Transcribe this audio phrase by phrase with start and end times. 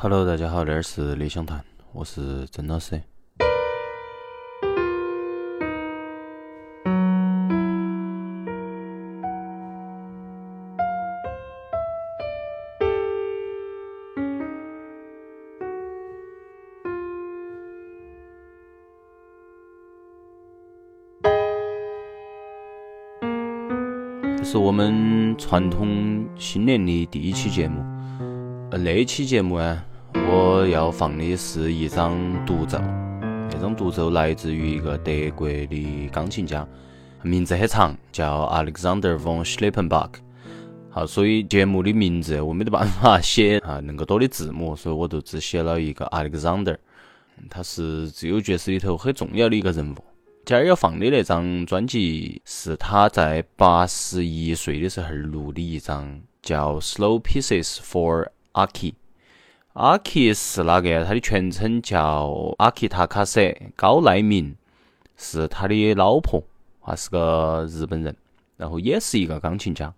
[0.00, 3.02] Hello，大家好，这儿是理想谈，我是曾老师。
[24.36, 27.97] 这是我们传统新年的第一期节目。
[28.70, 29.82] 呃，那期节目呢，
[30.30, 32.14] 我要放的是一张
[32.44, 32.78] 独奏。
[33.50, 36.68] 那张独奏来自于一个德国的钢琴家，
[37.22, 40.10] 名字很长，叫 Alexander von Schlippenbach。
[40.90, 46.76] 好，所以节目的名字我没得办法写 啊，那么多的字母，所以我就只写了一个 Alexander。
[47.48, 49.96] 他是自由爵士里头很重要的一个人物。
[50.44, 58.90] 今儿要放的那张专辑是他在八十一岁的时候录的一张，叫《Slow Pieces for 阿 k》。
[59.74, 61.04] 阿奇是哪个？
[61.04, 63.40] 他的全称叫阿奇塔卡瑟
[63.76, 64.56] 高奈明，
[65.16, 66.42] 是他的老婆，
[66.80, 68.16] 还是个日本人，
[68.56, 69.94] 然后也是一个钢琴家。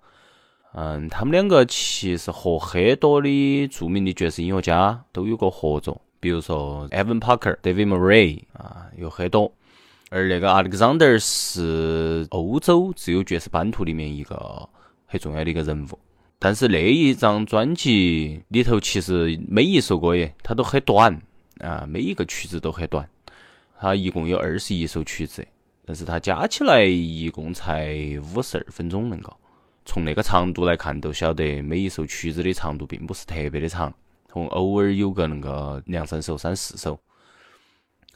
[0.72, 9.50] 嗯，他们两个其实和很多的著名的爵士音乐家都有过合作，比如说 Evan Parker、David Murray 啊，有很多。
[10.10, 14.68] 而那个 Alexander 是欧洲自由爵士版图里面一个
[15.06, 15.98] 很重要的一个人物，
[16.42, 21.20] 但是那一张专辑里头其实每一首歌耶，它都很短
[21.58, 23.06] 啊，每一个曲子都很短，
[23.78, 25.46] 它一共有二十一首曲子，
[25.84, 27.94] 但是它加起来一共才
[28.34, 29.36] 五十二分钟能够。
[29.84, 33.92] 从那个长度来看，都晓得每一首曲子的长度并不是特别的长，
[34.32, 36.98] 从偶尔有个那个两三首、三四首。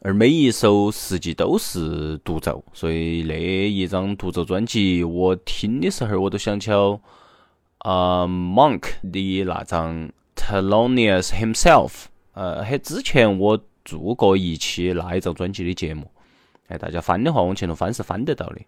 [0.00, 6.70] 而每一首实际都是独奏，所以那一张独奏专辑，我听的时候我都想起
[7.84, 8.82] 呃，Monk
[9.12, 12.06] 的那张 Telonius Himself。
[12.32, 16.10] 呃，很之前我做过一期那一张专辑的节目，
[16.66, 18.60] 哎，大家翻的话往前头翻是翻得到的。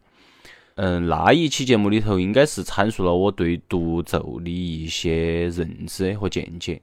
[0.76, 6.82] 嗯，那一期节目里头应该是阐述了我对独奏的一些认知和见解，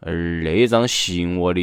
[0.00, 1.60] 而那一张吸引我的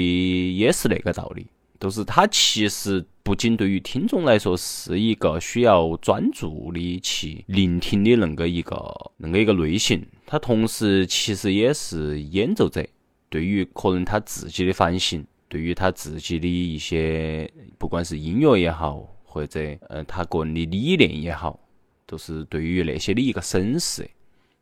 [0.58, 1.48] 也是那个道理。
[1.80, 8.76] 就是它其实不仅对于听众来说是一个需要专注的去聆听的恁个一个
[9.20, 12.86] 恁个一个类型，它同时其实也是演奏者
[13.30, 19.60] 对于可能他自己的反省，对于他自己的一些不管是音乐也好，或者
[19.90, 21.60] 呃他个人的理念也好，
[22.06, 24.10] 都是对于那些的一个审视。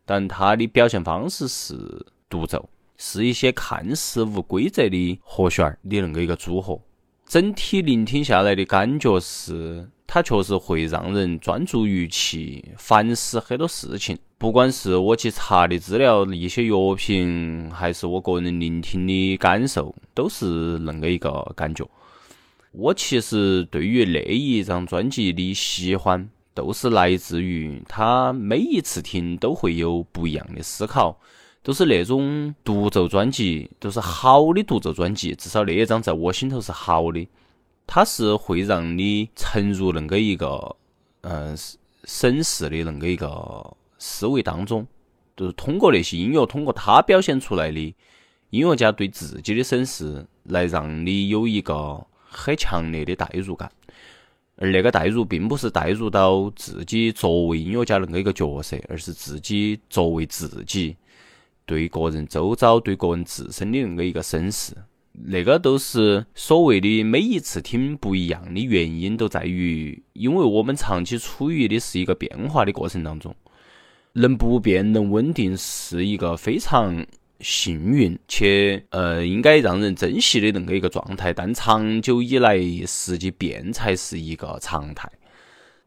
[0.05, 1.75] 但他的表现方式是
[2.27, 6.81] 独奏，是一些看似无规则的和弦儿的恁个一个组合。
[7.25, 14.17] 整体聆听下来的感觉是，它确实会让人专注于去反思很多事情。
[14.37, 21.89] 不管是我去查的资料、一些药品，还是我个人聆听的感受，都是恁个一个感觉。
[22.71, 31.17] 我其实对于那一张专辑的喜欢，都是来自于他每一次听都会有不一样的思考。
[31.63, 35.33] 都是那种独奏专辑，都是好的独奏专辑。
[35.33, 37.25] 至少那一张在我心头是好的，
[37.87, 40.75] 它是会让你沉入恁个一个，
[41.21, 41.57] 嗯，
[42.03, 44.85] 审视的恁个一个思维当中。
[45.35, 47.79] 就是通过那些音乐，通过他表现出来的
[48.51, 53.71] 音乐家对自己的审视，来让你有一个很强烈的代入感。
[54.57, 60.95] 而那个代入，并不是代入到自己作为音乐家恁个一个角色，而是自己作为自己。
[61.73, 64.75] 对个人周遭、对个人自身的那个一个审视，
[65.11, 73.35] 那个都是所谓的每一次听不一样的原因，都在于，因为我们长期处于的是一个变化的过程当中，
[74.13, 77.03] 能不变、能稳定，是一个非常
[77.39, 81.33] 幸运且呃应该让人珍惜的那个一个状态。
[81.33, 85.11] 但长久以来，实际变才是一个常态。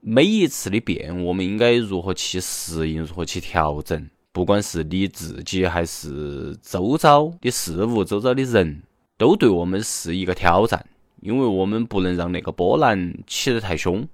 [0.01, 4.11] 每一次的变，我们应该如何去适应，如何去调整？
[4.37, 8.83] 不管是你自己还是周遭的事物、周遭的人，
[9.17, 10.85] 都对我们是一个挑战，
[11.23, 14.07] 因为我们不能让那个波澜起得太凶。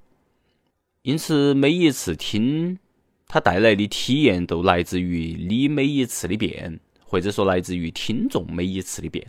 [1.03, 2.79] 因此，每一次听
[3.27, 9.27] 它带来的体验，都来自于你每一次的变，或者说来自于听众每一次的变，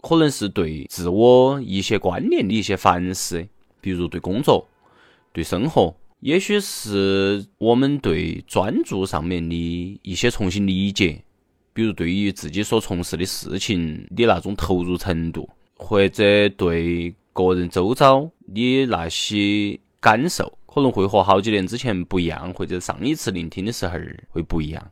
[0.00, 3.44] 可能是对自我一些观念的一些反思，
[3.80, 4.68] 比如对工作、
[5.32, 5.92] 对生活。
[6.20, 11.22] 也许是我们对专注上面的一些重新理解，
[11.72, 23.96] 比如对于自己所从事的事情的那种投入程度，或者对个人周遭的那些感受，可能会和好几年之前不一样，或者上一次聆听的时候
[24.28, 24.90] 会不一样。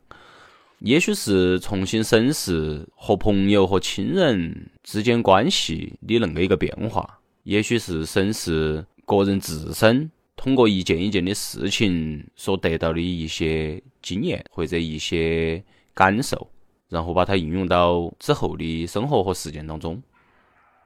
[0.79, 15.61] 也许是重新审视和朋友和亲人之间关系的恁个一个变化，也许是审视个人自身通过一件一件的事情所得到的一些经验或者一些
[15.93, 16.49] 感受，
[16.87, 20.01] 然后把它应用到之后的生活和实践当中。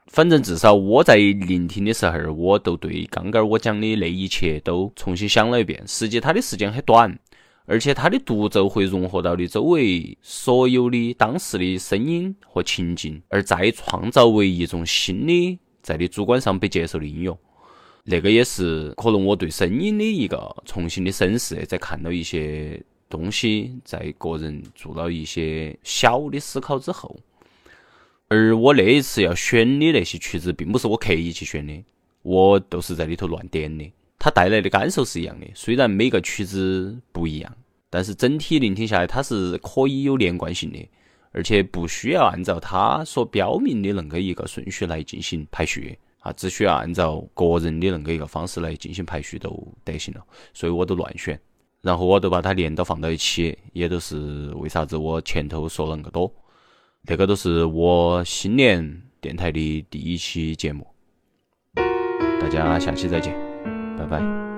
[0.07, 5.83] 反正至少我在聆听的时候，我都对刚刚我讲的那一切都重新想了一遍。
[5.85, 7.19] 实际它的时间很短。
[7.67, 17.37] 而且它的独奏会融合到你周围所有的当时的声音和情境，而再创造为一种新的在你主观上被接受的音乐。
[18.03, 27.15] 那个也是可能我对声音的一个重新的审视，在看到一些东西，在个人做了一些小的思考之后。
[28.27, 31.83] 而我那一次要选的那些曲子，并不是我刻意去选的，
[32.21, 33.91] 我都是在里头乱点的。
[34.17, 37.55] 它带来的感受是一样的，虽然每个曲子不一样。
[37.89, 40.89] 但是整体聆听下来，它是可以有连贯性的，
[41.33, 50.23] 而且不需要按照它所标明的恁个一个顺序来进行排序啊，只需要按照个人的那个一个方式来进行排序就得行了。
[50.53, 51.39] 所以我都乱选，
[51.81, 56.31] 然后我都把它连到放到一起，也都是为啥子我前头说恁个多，
[57.05, 60.87] 这个都是我新年电台的第一期节目，
[62.39, 63.35] 大家下期再见，
[63.97, 64.50] 拜拜。